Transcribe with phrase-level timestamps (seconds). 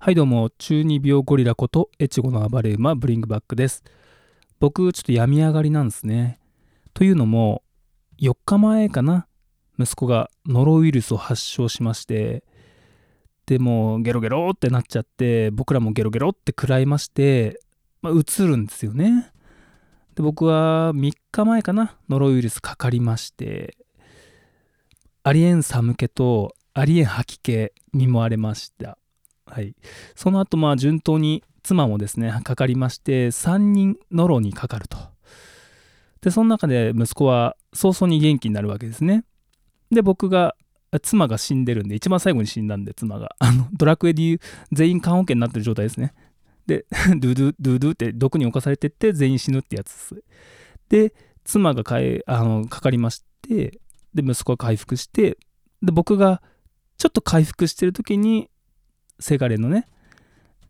[0.00, 3.82] はいどうも、中二病ゴリラこと越後の暴れ馬ブリングバックです。
[4.60, 6.38] 僕、ちょっと病み上がりなんですね。
[6.94, 7.64] というのも、
[8.20, 9.26] 4日前かな、
[9.76, 12.44] 息子がノロウイルスを発症しまして、
[13.46, 17.58] でもゲロゲロってなっちゃって、僕らもゲロゲロって食らいまして、
[18.00, 19.32] まあ、うつるんですよね。
[20.14, 23.76] で、僕は3日前かな、ノロウイルスかかりまして、
[25.24, 28.96] ありえん寒気とありえん吐き気見舞われました。
[29.50, 29.74] はい、
[30.14, 34.98] その後まあ順当に妻もですねかかりまして3人ノロにかかると。
[36.20, 39.24] でその中で息子は早々に元気になるわけですね。
[39.90, 40.56] で僕が
[41.02, 43.36] 妻が死んでるんで一番最後に死んだんで妻が。
[43.38, 44.40] あのドラクエでいう
[44.72, 46.14] 全員棺桶になってる状態ですね。
[46.66, 46.86] で
[47.18, 50.24] ドゥドゥドゥドゥって毒に侵されてって全員死ぬってやつです。
[50.88, 53.80] で妻がかえあのかかりまして
[54.14, 55.38] で息子が回復して
[55.82, 56.42] で僕が
[56.96, 58.50] ちょっと回復してる時に
[59.18, 59.86] せがれのね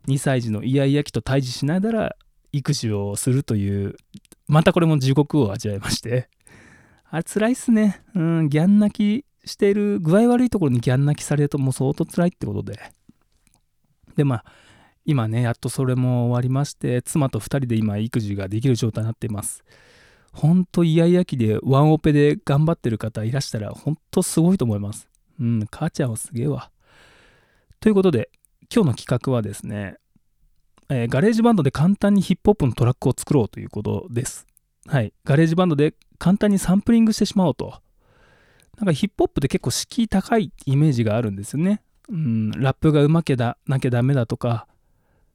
[0.06, 2.16] 2歳児のイヤイヤ期と対峙しながら
[2.52, 3.96] 育児をするという
[4.46, 6.28] またこれも地獄を味わいまして。
[7.10, 8.02] あれ辛いっすね。
[8.14, 12.80] うんギャン泣きしてる具合悪いところにギャン泣きされるともう相当辛いってことで。
[14.16, 14.44] でまあ
[15.04, 19.64] 今ねやっとそれも終わりまして妻と2人で今育児ができる状態になっています。
[20.32, 25.08] ほんとイヤイヤ期でワンオペで頑張ってる方いらしたらほんとすごいと思います。
[25.40, 26.70] うん母ちゃんはすげえわ。
[27.80, 28.30] ということで
[28.74, 29.96] 今日の企画はですね、
[30.90, 34.46] えー、ガレージバンドで簡単にヒップホップのトラックを作ろうということです。
[34.86, 35.12] はい。
[35.24, 37.80] ガレージバンドで簡単にサンプリングしてしまおうと。
[38.76, 41.82] なんかヒップホップって結構敷居高いイメージがあるんですよね。
[42.10, 44.66] うん、ラップがうまくなきゃダメだとか、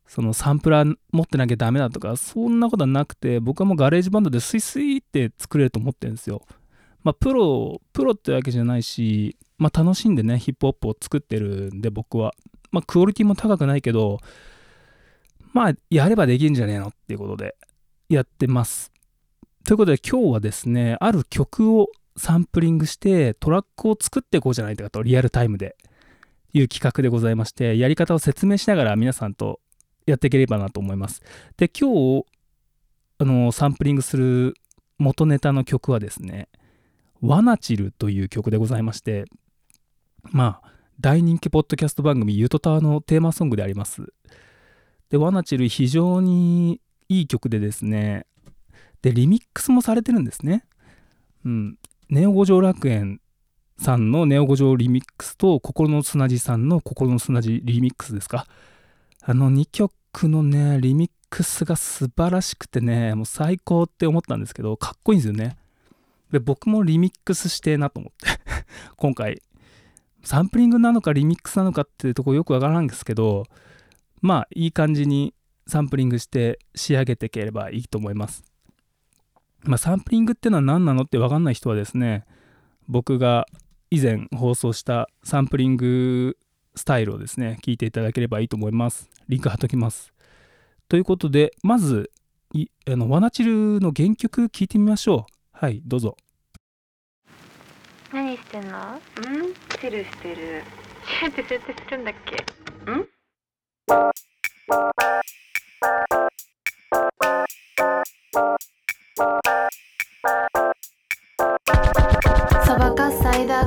[0.08, 6.44] そのサンプラー持ってなきゃダメだとか、そんなことはなくて、僕はもうガレージバンドでスイスイって作れると思ってるんですよ。
[7.04, 12.34] まあ、プロ、プロってわけじゃないし、まあ、楽しんでね、ヒップホップを作ってるんで、僕は。
[12.74, 14.20] まあ、クオリティも高くないけど、
[15.54, 17.56] まあ、やればできるんじゃねえのっていうことで
[18.10, 18.92] やってます。
[19.64, 25.78] ということで今日はですね、ある曲をサンプリングしてトラックを作っていこうじゃないかと、リアルタイムで
[26.52, 29.60] いう企画でございまして、やり方を説明しながら皆さんと
[30.08, 31.22] やっていければなと思います。
[31.58, 31.92] で、今
[32.22, 32.26] 日、
[33.20, 34.56] あの、サンプリングする
[34.98, 36.50] 元ネタの曲はですね、
[37.22, 39.26] ワナチルという曲でございまして、
[40.32, 44.14] まあ、大人気ポッドキャスト番組ゆとたわのテーマソングであります。
[45.10, 48.26] で、ワナチル非常にいい曲でですね、
[49.02, 50.66] で、リミックスもされてるんですね。
[51.46, 51.78] うん。
[52.10, 53.20] ネオ五条楽園
[53.78, 58.48] さんのネオ五条リミックスと心の砂地さんの心の砂地リミックスですか。
[59.22, 65.58] あの2曲のね、リミックスが素晴らしくてね、もう最高って思ったんですけど、かっこいいんですよね。
[66.32, 68.40] で、僕もリミックスしてなと思って
[68.96, 69.42] 今回
[70.24, 73.46] サンプリングなのかリミックスなのかっていうとこよくわからんですけど
[74.22, 75.34] まあいい感じに
[75.68, 78.44] サンプリングして仕上げていければいいと思います。
[79.64, 82.26] まあ、サンプリングってのは何なのって分かんない人はですね
[82.90, 83.46] 僕が
[83.92, 86.38] 以前放送したサンプリング
[86.76, 89.10] スタイルをですね聞いていただければいいと思います。
[89.30, 90.14] リンク貼っときます。
[90.90, 92.12] ということでまず
[92.54, 95.34] いあのワナチルの原曲聞いてみましょう。
[95.52, 96.18] はいどうぞ。
[98.14, 98.78] 何してんの？
[98.78, 99.00] ん？
[99.82, 100.64] チルしてる。
[101.20, 102.36] チルって設定するんだっけ？
[102.92, 103.08] ん？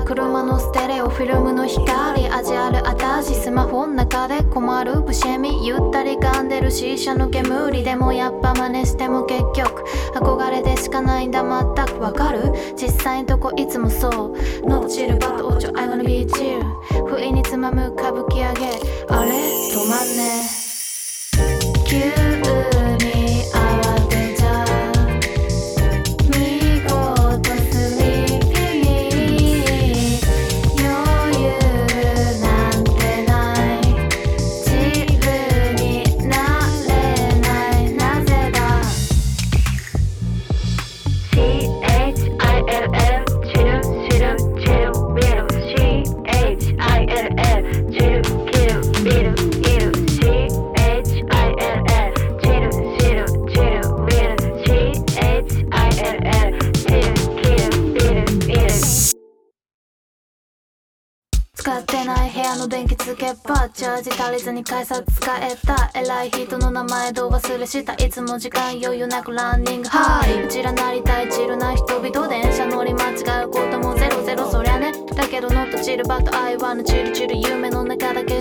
[0.06, 9.84] 車のステレオフィルムの光味ある私スマホの中で困る不思議ゆったり噛んでる C 社の煙でもやっぱ真似しても結局
[10.15, 12.00] 憧れでしかないんだ全く。
[12.00, 12.53] わかる？
[12.77, 14.37] 実際んとこいつもそう。
[14.65, 16.62] Not chill but also I wanna be chill
[17.09, 18.67] 不意につまむ歌舞伎揚げ。
[19.09, 19.31] あれ？
[19.31, 20.66] 止まんね。
[64.37, 69.88] ャージ足りずに改札使えた偉い人の名前どう忘れしたいつも時間余裕なくランニング。
[69.88, 74.50] はいうちらなりたいチルな人々電車乗り間違うこともゼロゼロ。
[74.50, 74.93] そりゃね。
[75.15, 78.36] だけどノットチルバット愛はのチルチル夢の中だけ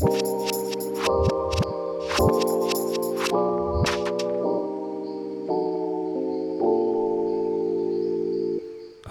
[0.00, 0.04] は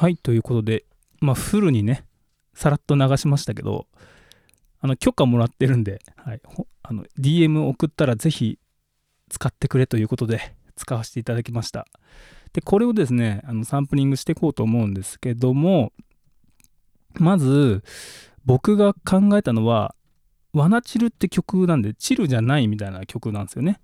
[0.09, 0.85] い、ということで、
[1.19, 2.05] まあ、フルにね、
[2.53, 3.87] さらっと流しましたけど、
[4.79, 6.41] あの、許可もらってるんで、はい、
[6.83, 8.57] あの、DM 送ったら是非
[9.29, 11.85] 使ってくれということで、使わせていただきました。
[12.53, 15.91] で、これをですね、あの、サンプリングしていこうと思うんですけども、
[17.15, 17.83] まず、
[18.45, 19.93] 僕が考えたのは、
[20.53, 23.79] ワナチル」って曲なんでチルじゃないみたいな曲なんですよね。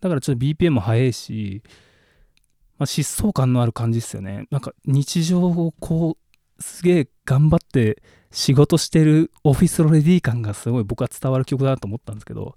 [0.00, 1.62] だからちょっと BPM も速いし、
[2.78, 4.46] まあ、疾走感のある感じですよね。
[4.50, 12.54] なんか日常をこうすげえ頑張って仕事してるオフィスロレディ感がすごい僕は伝わる曲だなと思ったんですけど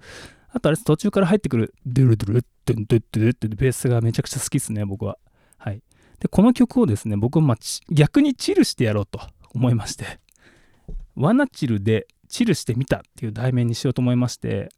[0.52, 5.18] あとあれ途中から入ってくるドゥルドゥルッドゥンドゥッドゥルってベースがめちゃくちゃ好きですね僕は。
[5.58, 5.82] はい。
[6.20, 7.58] でこの曲をですね僕はまあ
[7.92, 9.20] 逆にチルしてやろうと
[9.54, 10.20] 思いまして。
[11.16, 14.70] ワナチルでチルしてみたっていう題名にしようと思いまして。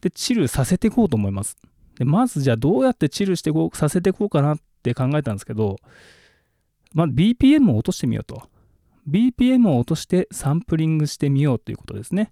[0.00, 1.56] でチルさせていこうと思います。
[1.98, 5.76] でまずじゃあどうやってチルしてこうさせていこうかなって考えたんですけど
[6.94, 8.42] まあ BPM を落としてみようと。
[9.08, 12.30] BPM を落としてサンプリングしてみようということですね。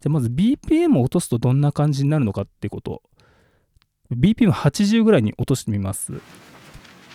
[0.00, 3.02] じゃあまず BPM を落とすとどんな感じになるのかっていうこと
[4.12, 6.12] BPM80 ぐらいに落としてみます。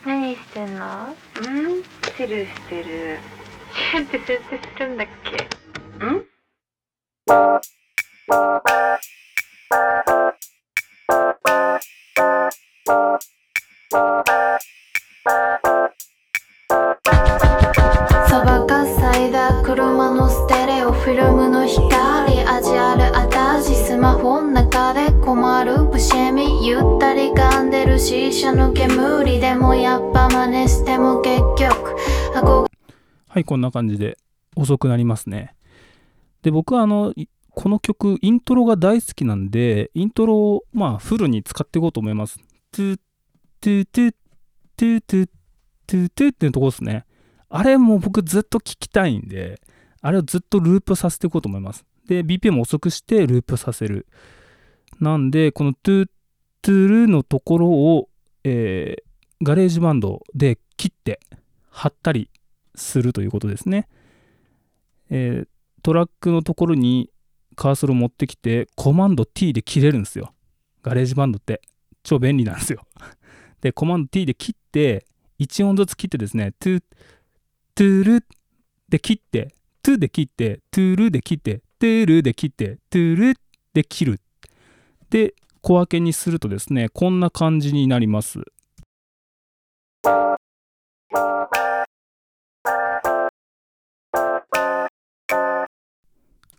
[0.06, 0.86] 何してんの？
[1.10, 1.14] ん？
[2.18, 3.20] チルしてる。
[3.92, 5.08] チルって設定するんだっ
[6.00, 6.06] け？
[6.06, 6.35] ん？
[7.28, 7.42] そば
[18.68, 31.96] かさいだ車のステレオフィルムの光味ある私スマホの中で困る不思議ゆったり噛んでる C 社の煙でもやっぱ真似しても結局
[33.30, 34.20] はいこんな感じで
[34.56, 35.56] 遅くなりますね。
[36.46, 37.12] で僕はあの
[37.50, 42.38] この曲イントロが大好きなんでイントロをまあフルに使っていこうと思います。
[42.72, 43.00] トゥ
[43.60, 44.12] トゥトゥ
[44.78, 45.30] トゥトゥ
[45.88, 47.08] トゥトゥっていうとこですね。
[47.50, 49.60] あれも僕ずっと聞きたいんで
[50.02, 51.84] あれをずっとループさせていこうと思います。
[52.08, 54.06] で BPM 遅くしてループさせる。
[55.00, 56.06] なんでこのトゥ
[56.62, 58.10] トゥルのところを、
[58.44, 59.06] えー
[59.44, 61.20] ガレージバンドで切って
[61.70, 62.30] 貼ったり
[62.74, 63.90] するということですね。
[65.10, 65.55] えー
[65.86, 67.12] トラックのところに
[67.56, 70.34] カーソルを持ってきてコマンド T で切れるんですよ。
[70.82, 71.62] ガレージバンドって
[72.02, 72.88] 超便利なんですよ。
[73.62, 75.06] で、コマンド T で切って
[75.40, 76.84] 1音ずつ切ってですね、トゥ、
[77.76, 78.26] トゥル
[78.90, 83.36] で切って、トゥで切って、トゥルで切って、トゥルで切って、トゥル
[83.76, 84.20] で切る。
[85.12, 88.40] で、小分けにするとですね、こんな感じになります。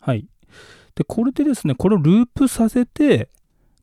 [0.07, 0.29] はい。
[0.95, 3.29] で、これでですね、これをループさせて、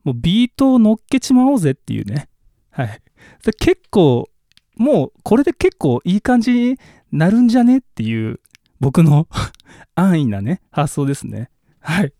[0.04, 2.30] もうビートを乗っけちまおうぜっていうね。
[2.70, 3.02] はい。
[3.44, 4.30] で結構、
[4.76, 6.78] もうこれで結構いい感じに
[7.12, 8.40] なるんじゃねっていう
[8.80, 9.28] 僕の
[9.94, 11.50] 安易なね、発想ですね。
[11.80, 12.14] はい。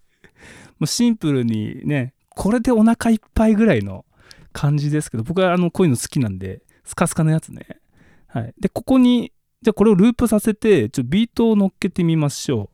[0.78, 4.04] もうシンプルにね、これでお腹いっぱいぐらいの
[4.52, 7.80] 感じですけど、僕はあのこういうの好きなんで、スカスカのやつね。
[8.26, 8.54] はい。
[8.60, 9.32] で、ここに、
[9.62, 12.73] じゃあこれをループさせて、ちょっとビートを乗っけてみましょう。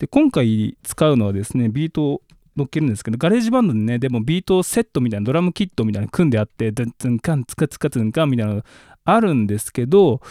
[0.00, 2.22] で、今回使うのはですね、ビートを
[2.56, 8.62] 乗っけるんですけど、ガレージバンドでね、でもビートセットみたいな、ドラムキットみたいな組んであって、ドゥンツンカン、ツカツカツンカンみたいなの
[9.04, 10.22] あるんですけど、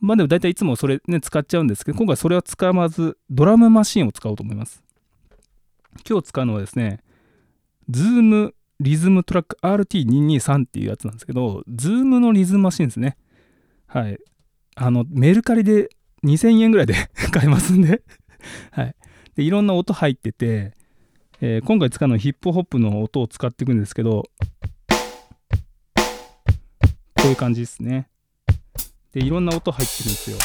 [0.00, 4.82] まあでも大体いつもそれね、使っちゃうんですけど、今回それは使わず、ドラムマシンを使おうと思います。
[6.08, 6.98] 今日使うのはですね、
[7.88, 13.16] Zoom リズムトラック RT223 っていうやつなんですけど、Zoom のリズムマシンですね。
[13.86, 14.18] はい。
[14.74, 15.90] あの、メルカリで
[16.24, 16.94] 2000円ぐらいで
[17.30, 18.02] 買えますんで、
[18.72, 18.96] はい。
[19.36, 20.72] で、いろんな音入ってて、
[21.40, 24.24] えー今回使うのはヒップホップの音を使っていくんですけど、
[25.94, 28.08] こういう感じですね。
[29.12, 30.36] で、いろんな音入ってるんですよ。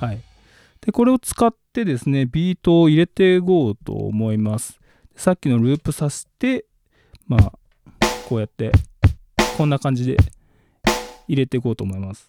[0.00, 0.20] はい。
[0.80, 4.78] で、これを使ってですね、ビートを入れていこうと思います。
[5.14, 6.66] さっきのループさせて、
[7.26, 7.52] まあ、
[8.28, 8.72] こうやって、
[9.56, 10.16] こんな感じで
[11.26, 12.26] 入れていこうと思います。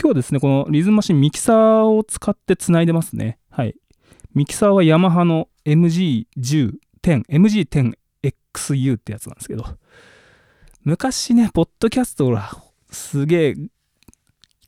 [0.00, 3.38] 今日はですね、このリズムマシンミキサーを使ってつないでますね。
[3.50, 3.74] はい。
[4.34, 6.72] ミキサーはヤマハの MG10、
[7.02, 7.24] 10、
[8.22, 9.64] MG10XU ってやつなんですけど、
[10.84, 12.50] 昔ね、ポッドキャストら、
[12.90, 13.54] すげえ、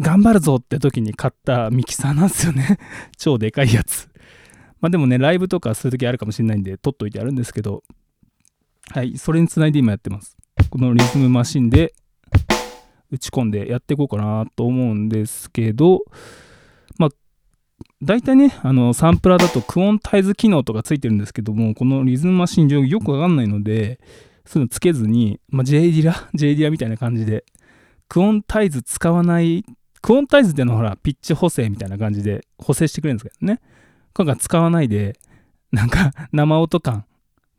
[0.00, 2.78] 頑張るぞって時に買ったミキサーなんですよね。
[3.16, 4.09] 超でかいやつ。
[4.80, 7.85] まあでもね、ライブとかそういう時あるかもしれないんで、取っといてあるんですけど、
[8.90, 10.37] はい、それにつないで今やってます。
[10.71, 11.95] このリズムマシンで
[13.11, 16.00] 打ち込んでやっていこうかなと思うんですけど、
[16.99, 17.11] まあ、
[18.02, 24.00] 大体ね、あの、サンプラーだとクオンタイズ機能とかついてるんですけども、このリズムマシン上よくわかんないので、
[24.47, 27.45] そういうのつけずに、まあ、J ディラ ?J ディラみたいな感じで、
[28.09, 29.64] クオンタイズ使わない
[30.02, 33.61] クオンタイズでのほら、ピッチ補正みたいな感じで補正してくれるんですけどね。
[34.14, 35.19] 今回使わないで、
[35.73, 37.05] なんか生音感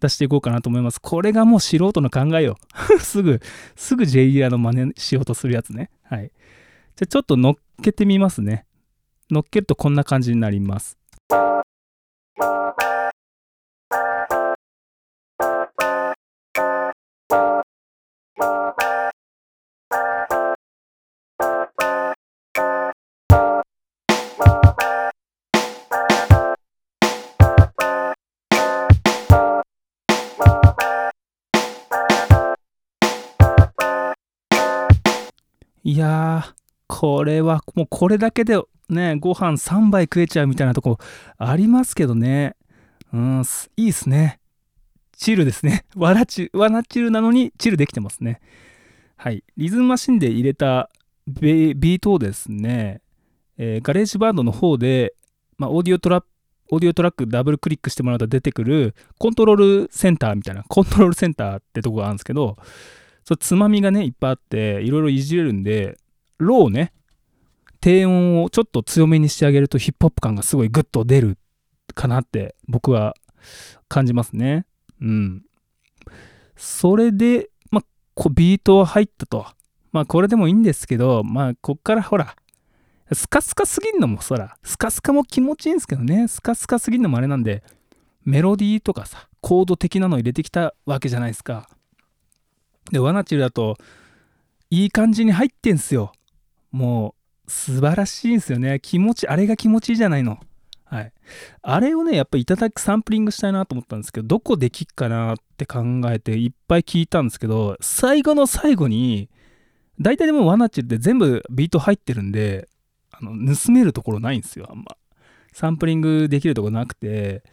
[0.01, 1.00] 出していこうかなと思います。
[1.00, 2.58] これがもう素人の考えよ。
[3.00, 3.39] すぐ、
[3.75, 5.91] すぐ J リアの真似しようとするやつね。
[6.03, 6.31] はい。
[6.96, 8.65] じゃあちょっと乗っけてみますね。
[9.29, 10.98] 乗っけるとこんな感じになります。
[36.01, 36.53] やー、
[36.88, 40.98] これはもうこれだけでね、ご飯3杯食えちゃうみたいなとこ
[41.38, 42.55] ありますけどね。
[43.13, 43.43] うん、
[43.77, 44.39] いいっすね。
[45.15, 45.86] チルですね。
[45.96, 48.41] わらチわなチルなのにチルできてますね。
[49.15, 49.43] はい。
[49.55, 50.89] リズムマシンで入れた
[51.27, 53.01] ビートをですね、
[53.58, 55.13] えー、ガレージバンドの方で、
[55.58, 56.24] まあ、オーディオトラ
[56.72, 62.58] オーディオトラックダブルクリックしてもらうと出てくるコントロールセンターみたいな、コントロールセンターってとこがあるんですけど、
[63.23, 65.97] そつまみがね、いっぱいあって、いろいろいじれるんで、
[66.37, 66.93] ローね、
[67.79, 71.37] 低音をちょっと強めにしてあげるとヒップホップ感がすごいグッと出る
[71.95, 73.15] かなって僕は
[73.87, 74.65] 感じますね。
[75.01, 75.43] うん。
[76.55, 79.47] それで、まあ、ビートは入ったと。
[79.91, 82.35] まあ、これでもいいんですけど、まあ、こっからほら、
[83.13, 87.63] スカスカすぎんのもそら、スカスカも気持ちいいんですけどね、スカスカすぎんのもあれなんで、
[88.23, 91.67] メロディーとかさ、コード的なの入れてきたわけじゃないですか。
[92.91, 93.77] で、ワナチルだと、
[94.69, 96.13] いい感じに入ってんすよ。
[96.71, 98.79] もう、素晴らしいんすよね。
[98.81, 100.39] 気持ち、あれが気持ちいいじゃないの。
[100.85, 101.13] はい。
[101.61, 109.29] あれをね、やっぱりいただくサンプリングしたいなと思ったんですけど、どこできっかなって考えていっぱい聞いたんですけど、最後の最後に、
[110.00, 112.67] 大体でもワナチルって全部ビート入ってるんで、
[113.11, 114.97] あの盗めるところないんですよ、あんま。
[115.53, 117.43] サンプリングできるとこなくて、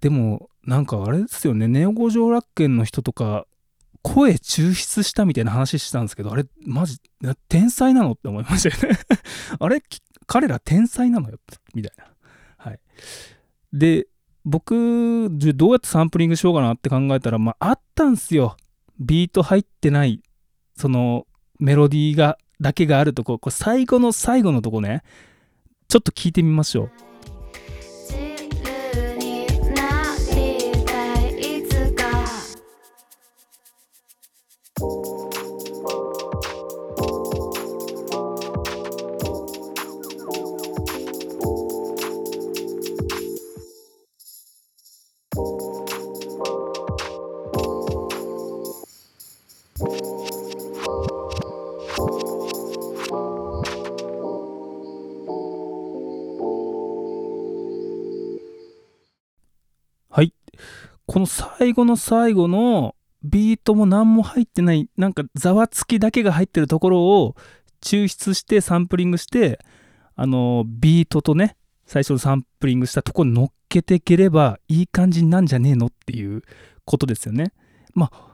[0.00, 3.46] でも、なんかあれですよね、ネオ五条楽園の人とか、
[4.02, 6.98] 声抽出したみたいな話したんですけど、あれ、マジ、
[7.48, 8.98] 天才なのって思いましたよね
[9.58, 9.82] あれ、
[10.26, 11.30] 彼ら天才なの？
[11.30, 11.38] よ
[11.74, 12.04] みたいな。
[12.56, 12.80] はい。
[13.72, 14.06] で、
[14.44, 18.56] 僕、どうやってサンプリングしようかなって考えたら、まあ、あったんすよ。
[18.98, 20.20] ビート入ってない、
[20.76, 21.26] その、
[21.58, 25.02] メロディーが、だけがあるとこ、これ最後の最後のとこね、
[25.88, 26.90] ちょっと聞いてみましょう。
[61.22, 67.36] の最後の最後のビートも何も入ってないなんかざわつきだけが入ってるところを
[67.80, 69.60] 抽出してサンプリングして
[70.16, 76.42] あのビートとね最初のサンプリングしたとこに乗っけていければいい感じなんじゃねえのっていう
[76.84, 77.52] ことですよね。
[77.94, 78.32] まあ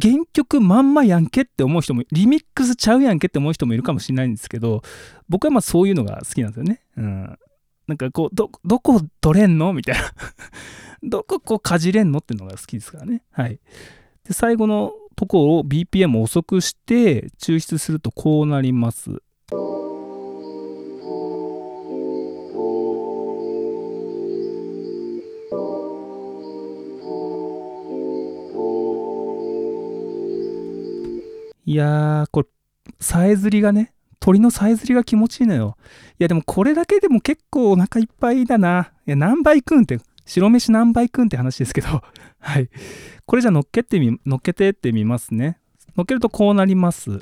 [0.00, 4.82] 原曲まんまやんけって思う人もリミックスちゃうやんけって思う人もいるかもしれないんですけど
[5.28, 6.82] 僕はまあそういうのが好きなんですよね。
[6.96, 7.38] うん、
[7.86, 9.72] なんかこうどどこ取れんの？
[9.72, 10.02] みたいな
[11.06, 13.22] どここうかじれんのっていうのが好きですからね。
[13.30, 13.60] はい。
[14.26, 19.22] で、最後のとこを BPM 遅くして抽出するとこうなります。
[31.68, 32.48] いやー、これ、
[33.00, 35.76] さえずりがね、鳥のさえずりが気持ちいいのよ。
[36.18, 38.92] いや、でもこれだけでも結構お腹いっぱいだな。
[39.06, 42.02] いや、何倍くんって白飯何倍くんって話ですけど、
[42.40, 42.68] はい。
[43.24, 45.58] これじゃ乗っけてみ、乗っけてってみますね。
[45.96, 47.20] 乗っけるとこうなります。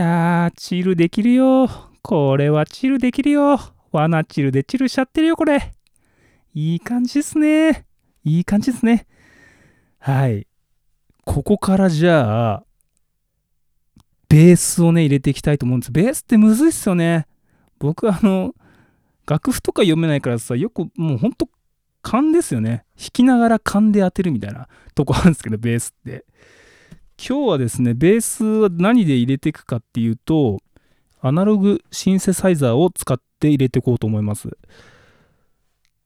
[0.00, 1.68] やー、チルできるよ。
[2.02, 3.60] これはチルできるよ。
[3.92, 5.74] ワナチルでチルしちゃってるよ、これ。
[6.54, 7.86] いい感じですね。
[8.24, 9.06] いい感じですね。
[9.98, 10.46] はい。
[11.24, 12.64] ここからじゃあ、
[14.28, 15.92] ベースをね、入れていきたいと思うんです。
[15.92, 17.26] ベースってむずいっすよね。
[17.78, 18.54] 僕あの、
[19.26, 21.48] 楽譜とか読めないからさ、よくもうほんと
[22.00, 22.84] 勘ですよね。
[22.98, 26.24] 弾きながら勘で当てるみたいなとこあるんですけど、ベースって。
[27.22, 30.58] 今日はですね、ベースは何で入れていくかっていうと、
[31.20, 34.56] アナログシンセサイザーを使って入れていこうと思います。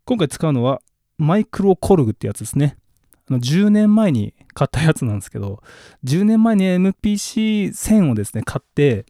[0.07, 0.83] 今回使うのは
[1.17, 2.77] マイクロコルグってやつですね。
[3.31, 5.63] あの10年前に買ったやつなんですけど、
[6.03, 9.07] 10年前に MPC1000 をですね、買って、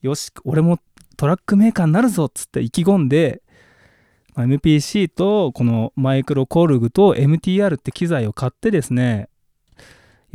[0.00, 0.78] よし、俺も
[1.18, 3.42] トラックメーカーになるぞっつって意気込んで、
[4.34, 9.28] MPC とこのマイクロコルグと MTR って機材を買ってですね、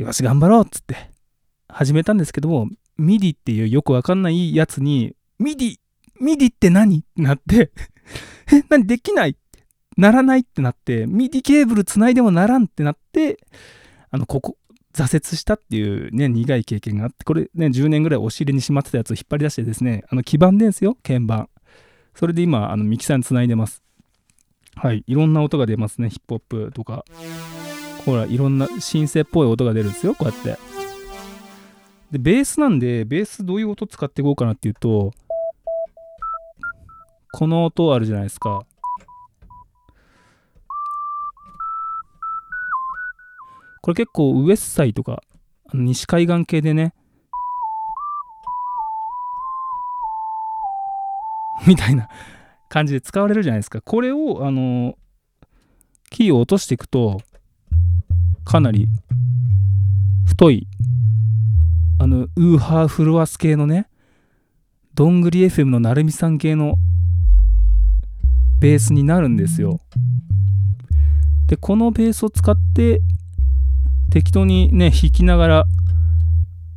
[0.00, 1.10] よし、頑張ろうっつって
[1.68, 5.76] 始めたんですけども、MIDI っていうよくわかんないやつに、MIDI、
[6.22, 7.70] MIDI って何ってなって、
[8.52, 9.36] え、何できない？
[9.98, 13.38] ならないってなって、MIDI ケーブルつないでもならんってなって、
[14.10, 14.56] あの、ここ、
[14.94, 21.50] 挫折したっていうね、苦い経験があって、これね、10年ぐらい押し入れにしまってたやつを引っ張り出してですね、あの、基板ですよ、鍵盤。
[22.14, 23.82] それで今、あの、ミキサーにつないでます。
[24.76, 27.04] はい、いろんな音が出ますね、ヒップホップとか。
[28.04, 30.58] ほら、いろんなシンセっぽい音が出るんですよ、こうやって。
[32.10, 35.12] で、ベースなんで、ベースどういう音使っていこうかなっていうと、
[37.32, 38.64] この音あるじゃないですか。
[43.82, 45.22] これ結構ウエッサイとか
[45.72, 46.92] 西海岸系でね
[51.66, 52.08] みたいな
[52.68, 54.96] 感じで使われるじゃないですかこれをあの
[56.10, 57.20] キーを落としていくと
[58.44, 58.88] かなり
[60.26, 60.66] 太い
[61.98, 63.88] あのウーハーフロアス系のね
[64.94, 66.76] どんぐり FM の成美さん系の
[68.58, 69.80] ベースになるんですよ。
[71.46, 73.00] でこのベースを使って
[74.10, 75.64] 適当にね弾きながら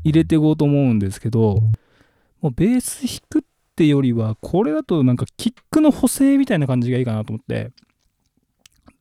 [0.04, 1.62] 入れていこうと思うんですけど
[2.42, 3.42] もうベース弾くっ
[3.76, 7.72] てよりはこれだとなんかキックの補正みたいな感じがいいかなと思って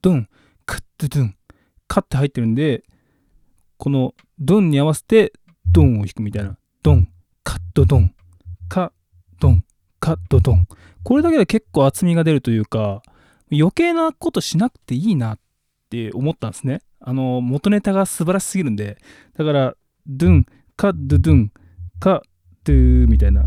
[0.00, 0.28] ドゥン
[0.66, 1.35] クッドゥドゥン
[1.92, 2.85] カって入ってるんで
[3.76, 5.35] このドンに合わせて
[5.70, 6.57] ドンを弾くみたいな。
[6.83, 7.09] ドン
[7.44, 8.14] カットドン。
[8.70, 8.92] カ
[9.40, 9.64] ドン
[10.00, 10.66] カットドン。
[11.02, 13.02] これだけで結構厚みが出るというか
[13.50, 15.38] 余計なことしなくていいなっ
[15.90, 16.81] て思ったんですね。
[16.98, 18.96] あの元ネタが素晴らしすぎるんで。
[19.37, 19.74] だから
[20.07, 21.52] ドゥンカドゥドゥン
[22.00, 22.22] カ
[22.64, 23.44] ドゥみたいな、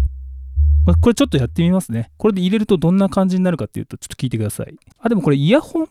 [0.86, 2.12] ま、これちょっとやってみますね。
[2.18, 4.76] これで入れるとどんな感じになるかっていうとちょっと聞いてください。
[5.00, 5.90] あでもこれイヤホン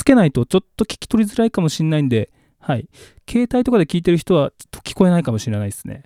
[0.00, 2.88] つけないとちょっと聞き取りづらいかもしれないんではい。
[3.28, 6.04] 携帯とかで聞いてる人はちょっと聞こえないかもしれないですね。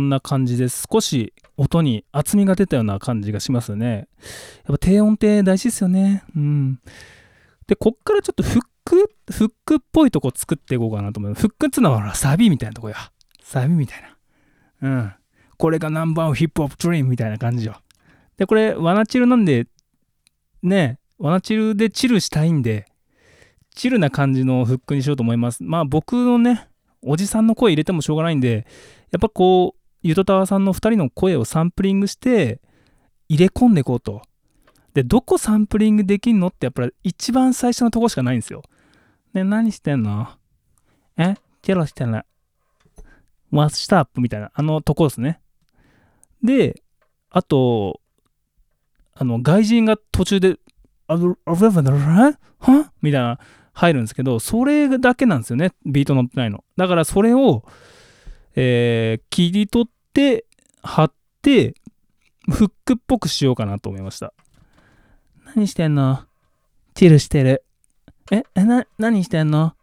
[0.00, 0.66] んな感じで。
[0.68, 3.94] 少し音に厚みが出たような感じがしますよね。
[3.96, 4.06] やっ
[4.66, 6.24] ぱ低音って大事ですよね。
[6.34, 6.80] うん。
[7.68, 11.42] で、こっからちょっとフック、フックっぽいとこ作っていこうかなと思います。
[11.42, 12.96] フックっつうのはほらサビみたいなとこや。
[13.42, 14.02] サビみたい
[14.80, 14.88] な。
[14.88, 15.12] うん。
[15.56, 17.76] これがナンバーワンヒップホップドリームみたいな感じよ。
[18.38, 19.66] で、これ、ワナチルなんで、
[20.62, 22.86] ね、ワナチルでチルしたいんで、
[23.74, 25.62] チルな感じのフックにしようと思います。
[25.62, 26.68] まあ僕のね、
[27.02, 28.66] おじさんの声入れてもしょうがないんで、
[29.10, 32.60] やっぱこう、ゆとたわさんの2人の声をサンプリングして
[33.28, 34.22] 入れ込んでいこうと。
[34.94, 38.62] で、どこサンプリングできんのってやっぱり一番最初のとこしかないんですよ。
[39.34, 40.28] ね、何してんの？
[41.16, 41.36] え？
[41.62, 42.24] チェロしてない。
[43.52, 45.40] ワッシュタップみたいな、あのとこですね。
[46.42, 46.82] で、
[47.30, 48.00] あと、
[49.14, 50.56] あの、外人が途中で、
[51.06, 52.38] あぶ、あぶ、あぶ、は？
[53.02, 53.38] みたいな、
[53.72, 55.72] 入るんですけど、それだけなんですよね。
[55.86, 56.64] ビート乗ってないの。
[56.76, 57.64] だからそれを、
[58.56, 60.44] えー切り取って
[60.82, 61.74] 貼って
[62.50, 64.32] フックっぽくしようかなと思いました。
[65.54, 66.24] 何してんの？
[66.94, 67.64] チルしてる。
[68.30, 69.74] ええな何してんの？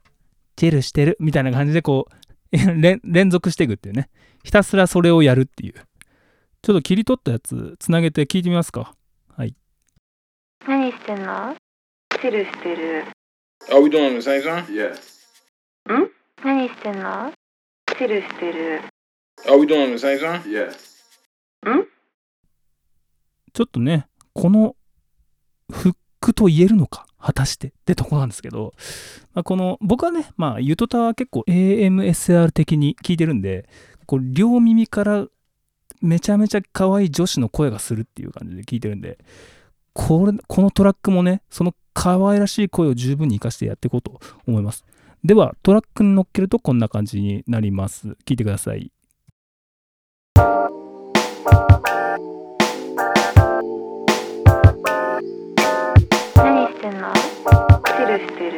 [0.55, 1.17] チルしてる？
[1.19, 2.15] みたいな感じでこう
[2.51, 4.09] え 連連続していくっていうね。
[4.43, 5.73] ひたすらそれをやるっていう。
[6.61, 8.93] ちょっと切り取ったやつつなげて聞いてみますか。
[10.67, 11.55] 何してんの？
[12.19, 13.05] チルしてる。
[13.69, 14.65] Are we doing the same song?
[14.65, 14.99] Yes.
[16.43, 17.31] 何してんの？
[17.97, 18.81] チルしてる。
[19.45, 20.41] Are we doing the same song?
[20.43, 20.97] Yes.
[23.53, 24.75] ちょっとねこの
[25.71, 27.07] フックと言えるのか？
[27.19, 28.73] 果たしてってとこなんですけど、
[29.33, 33.67] まあ、この僕はねまあゆとたは結構 AMSR 的に聞いてるんで
[34.05, 35.25] こう両耳から
[36.01, 39.17] めちゃめちゃ可愛い女子の声がするっていう感じで聞いてるんで
[39.93, 44.85] これこのトラックもねその可愛らしい声を十分に活かしてやっていこうと思います
[45.23, 48.91] ではトラックに乗っけるとこんな感じになります聞いてください
[56.35, 57.13] 何してんの？
[57.13, 58.57] チルしてる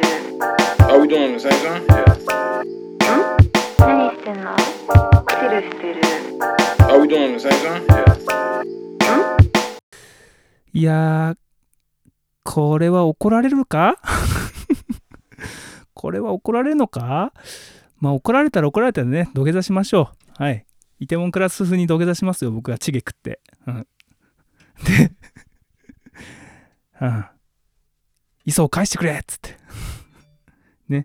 [0.88, 1.86] ？Are we doing the same song?
[1.86, 3.24] Yeah.
[3.78, 4.56] 何してんの？
[4.56, 6.00] チルしてる
[6.88, 7.86] Are we doing the same song?
[7.86, 8.16] Yeah.
[10.72, 11.36] いやー
[12.44, 13.96] これは怒られるか？
[16.00, 17.34] これは怒られるのか？
[17.98, 20.08] まあ怒られたら怒られたらね土下座しましょ
[20.38, 20.42] う。
[20.42, 20.64] はい。
[20.98, 23.86] イテモンクラス風に土下座しますよ僕はチゲ食って、うん、
[24.84, 25.12] で
[27.02, 27.24] うん。
[28.46, 29.58] 磯を返してくれっつって。
[30.88, 31.04] ね。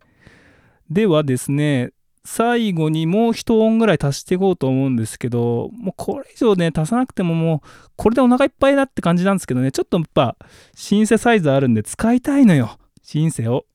[0.89, 1.91] ではですね
[2.23, 10.38] 最後にもう一音ぐらい足していこうと思うんですけどもうこれ以上ね足さなくてももうこれでお腹いっぱいだって感じなんですけどねちょっとやっぱ
[10.73, 13.65] シンセサイザーあるんで使いたいのよシンセを。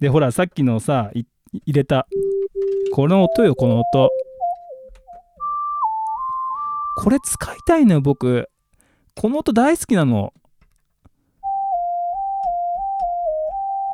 [0.00, 1.26] でほらさっきのさ入
[1.66, 2.06] れた。
[2.92, 4.10] この音よこの音。
[6.98, 8.48] これ使いたいのよ僕。
[9.14, 10.32] この音大好きなの。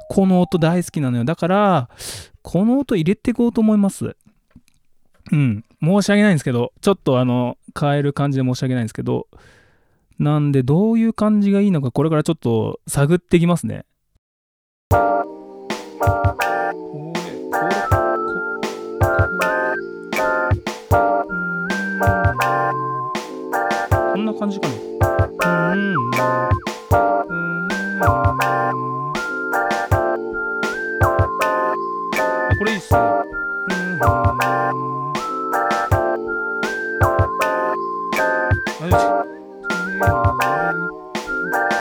[0.08, 1.24] この音大好きなのよ。
[1.24, 1.88] だから
[2.42, 4.16] この音入れていこうと思います。
[5.30, 5.64] うん。
[5.80, 9.26] 申し訳ないんですけどちょっとあの変える感じで申し訳ないんですけど
[10.18, 13.84] なんでどういう感じがいいのかこれからちょっと探っていきますね。
[16.02, 16.08] こ
[17.68, 17.74] れ
[24.14, 24.24] こん。
[24.24, 26.14] な感じかなうん
[32.50, 33.00] あこれいいっすね
[38.80, 38.94] あよし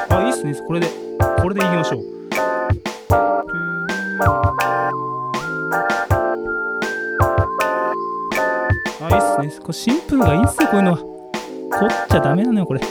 [0.10, 0.88] あいいっすねこれで
[1.41, 2.20] これでいきましょう
[9.12, 9.62] いいっすね。
[9.62, 10.97] これシンプルがいいっすよこういうのは。
[10.97, 12.82] 凝っちゃダメなのよこれ。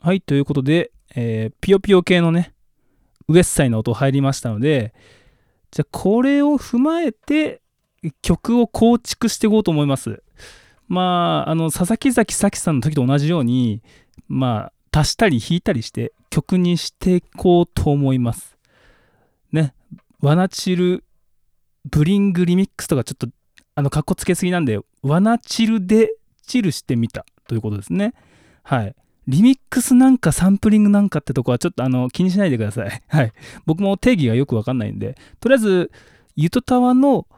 [0.00, 2.54] はいということで、えー、ピヨピヨ系のね
[3.28, 4.94] ウエスサイの音入りましたので
[5.70, 7.60] じゃあこれを踏まえて
[8.22, 10.22] 曲を構築していこうと思います。
[10.88, 13.82] まああの佐々木崎咲さんの時と同じように
[14.26, 18.56] まあ足したり引いたりして曲にしていこうと思います。
[19.52, 19.74] ね。
[20.20, 21.04] ワナチル
[21.90, 23.28] ブリングリミックスとかちょっと
[23.74, 26.14] あのかっこつけすぎなんでワナチルで
[26.46, 28.14] チルしてみたということですね
[28.62, 28.94] はい
[29.28, 33.02] リミックスなんかサンプリングなんかってとこはちょっとあの気にしないでください。
[33.06, 33.32] はい。
[33.66, 35.92] 僕も定義がよくわかんないんで、とりあえず、
[36.34, 37.28] ゆとたわの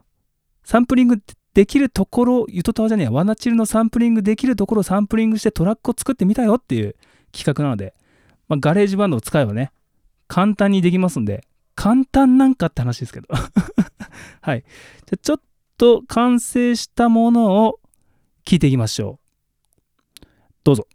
[0.62, 6.96] サンプリングできるところ、ゆとたわじゃねえや、ワナチルのサンプリングできるところをサンプリングしてトラックを作ってみたよっていう
[7.32, 7.94] 企画なので、
[8.48, 9.70] まあ、ガレージバンドを使えばね、
[10.26, 13.28] 簡単にできますんで、簡単なんかって話ですけど。
[14.40, 14.64] はい。
[15.06, 15.40] じゃちょっ
[15.76, 17.80] と完成したものを
[18.44, 19.18] 聞いていきましょ
[20.22, 20.26] う。
[20.64, 20.86] どうぞ。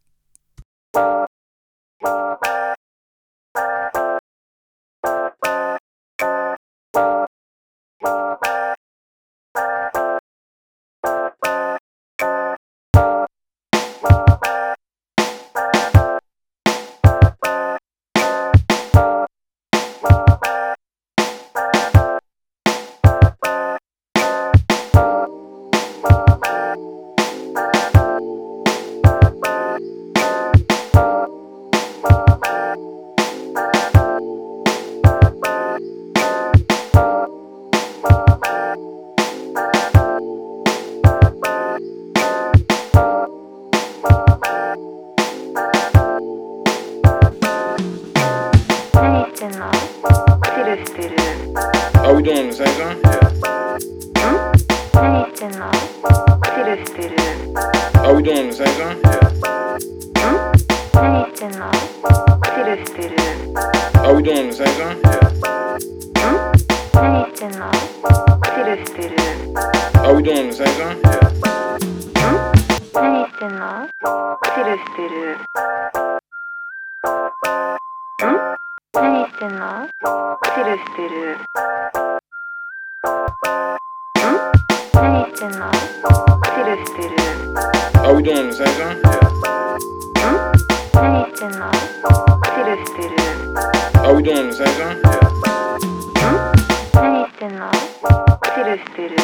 [99.10, 99.16] る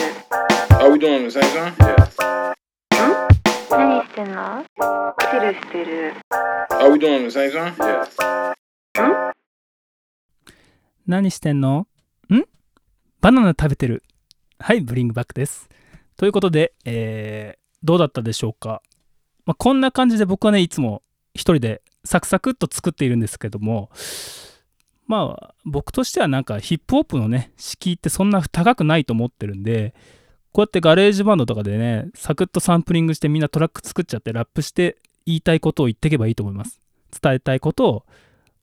[0.72, 1.74] Are we doing the same song?
[1.78, 2.54] Yeah.
[3.72, 4.64] 何してんの？
[5.32, 6.14] チルしてる
[6.72, 7.74] Are we doing the same song?
[8.96, 9.32] Yeah.
[11.08, 11.88] 何してんの？
[12.30, 12.44] ん？
[13.22, 14.04] バナナ食べてる。
[14.60, 15.70] はい、ブリングバックです。
[16.18, 18.82] ということで、えーどうだったでしょうか、
[19.46, 21.04] まあ、こんな感じで僕はね、いつも
[21.36, 23.92] 一人でサクサクっと作っているんですけども、
[25.08, 29.94] まあ、僕としてはなんかヒップホップのね、敷居ってそんな高くないと思ってるんで、
[30.52, 36.82] こうやってガレージバンドとかでね、サクッとサンプリングしてみんなトラック作っちゃってラップして言いたいことを言っていけばいいと思います。
[37.22, 38.06] 伝えたいことを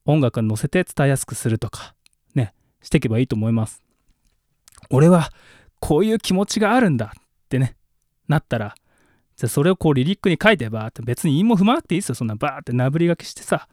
[0.05, 1.95] 音楽に乗せて伝えやすくするとか、
[2.35, 3.83] ね、していけばいいと思います。
[4.91, 5.31] 俺は
[5.81, 7.77] こういう気持ちがあるんだってね、
[8.27, 8.75] なったら、
[9.37, 12.15] じゃそれをこうリリックに書いてばって別に韻も踏まなくていいですよ。
[12.15, 13.69] そんなバーってなぐり書きしてさ、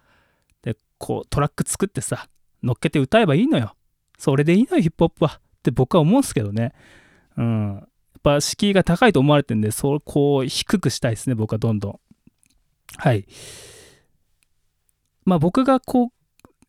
[0.62, 2.28] で、こうトラック作ってさ、
[2.64, 3.76] 乗っけて歌えばいいのよ。
[4.18, 5.40] それでいいのよ、ヒップホップは。
[5.40, 6.74] って僕は思うんですけどね。
[7.38, 7.76] うん。
[7.76, 12.00] やっぱ敷居が高いと思われてるんで、そ、こう低くしたいですね、僕はどんどん。
[12.98, 13.26] はい。
[15.26, 16.12] まあ僕がこう、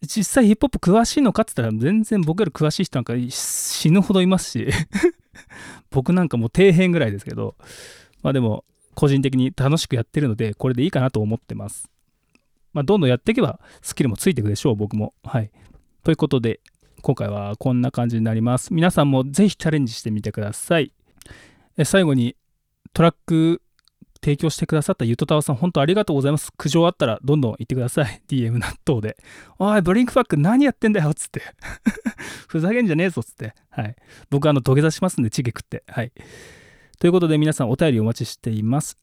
[0.02, 4.68] 実際ヒップホップ詳しいのかって言ったら全然僕より詳しい人なんか死ぬほどいますし
[5.90, 7.54] 僕なんかもう底辺ぐらいですけど
[8.22, 11.90] まあでも個人的に楽しくやってるのでこれでいいかなと思ってます
[12.72, 15.50] まあどんどんやっていけばスキルもついていくでしょう僕もはい
[16.02, 16.60] ということで
[17.02, 20.92] 今回はこんな感じになります皆さんもぜひチャレンジしてみてください
[21.76, 22.36] え最後に
[22.92, 23.62] トラック
[24.22, 26.52] 提供してくださったゆとたわさん、本当ありがとうございます。
[26.56, 28.22] 苦情あったらどんどん言ってください。
[28.28, 29.16] DM 納豆で。
[29.58, 31.42] おい、ブリンクバック何やってんだよっつって。
[32.46, 33.54] ふざけんじゃねえぞっつって。
[33.70, 33.96] はい。
[34.28, 35.84] 僕、あの、土下座しますんで、チゲ食って。
[35.86, 36.12] はい。
[36.98, 38.98] ということで、皆さんお便りお待ちしています。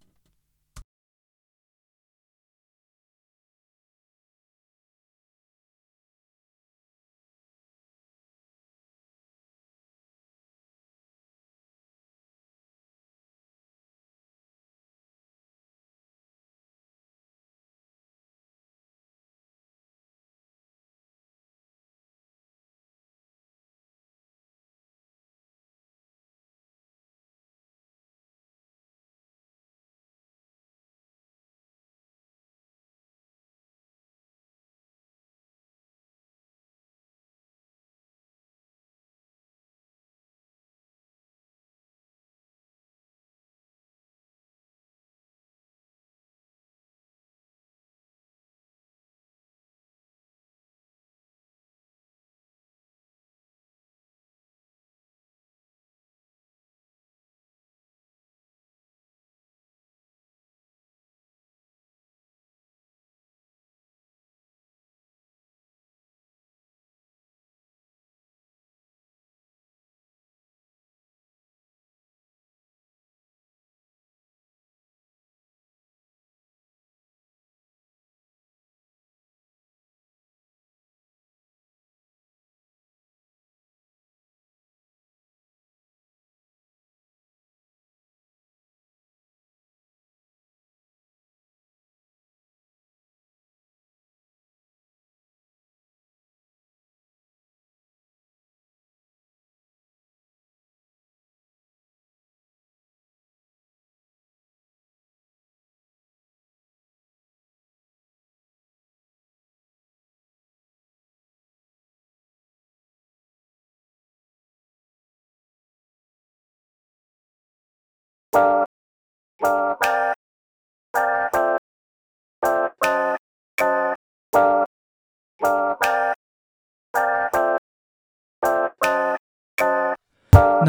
[118.34, 118.66] ナ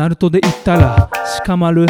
[0.10, 1.10] ルトで言ったら
[1.44, 1.88] 鹿丸。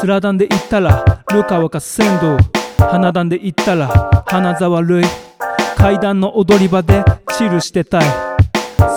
[0.00, 2.38] スラダンで言ったらルカワか仙道。
[2.78, 5.04] 花壇で言ったら花沢類。
[5.76, 7.04] 階段の踊り場で
[7.36, 8.04] チルしてたい。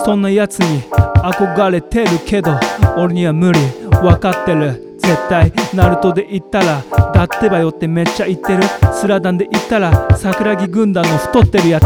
[0.05, 2.57] そんなやつに憧れてるけど
[2.95, 3.59] 俺には無理。
[4.01, 4.92] 分かってる。
[5.03, 6.81] 絶対ナルトで言ったら
[7.13, 8.63] だってばよってめっちゃ言ってる。
[8.93, 11.85] スラダンで言ったら桜木軍団の太ってるやつ。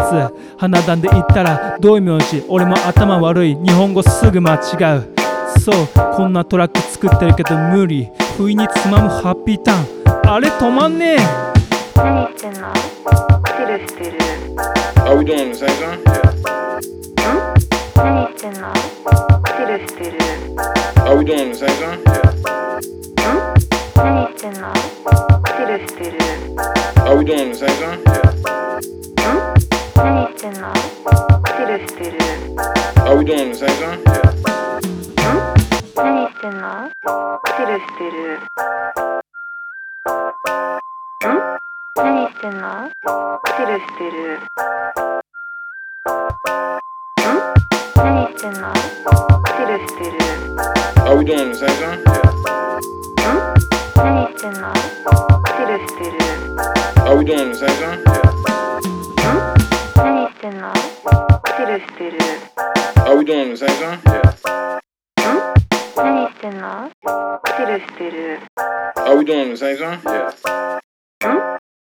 [0.58, 3.56] 花壇で言ったら道明寺俺も頭悪い。
[3.56, 4.58] 日本語すぐ間違
[4.98, 5.14] う。
[5.60, 8.10] そうこんなトラック作ってるけど無理。
[8.38, 10.32] 不意につまむハッピーターン。
[10.32, 11.18] あれ止まんねえ。
[11.96, 12.72] 何してんの？
[13.58, 14.18] チルしてる。
[15.06, 16.04] Are we doing the same song?
[17.16, 17.56] Yeah.
[17.96, 18.72] 何してんの？
[19.58, 20.18] チルしてる。
[21.06, 22.04] Are we doing the same song?
[22.04, 22.47] Yeah.